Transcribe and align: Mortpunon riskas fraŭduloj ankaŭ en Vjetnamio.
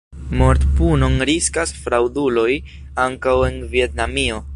Mortpunon 0.37 1.19
riskas 1.29 1.73
fraŭduloj 1.83 2.49
ankaŭ 3.05 3.35
en 3.51 3.61
Vjetnamio. 3.75 4.41